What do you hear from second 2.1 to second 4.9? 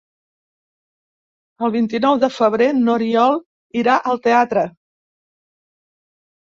de febrer n'Oriol irà al teatre.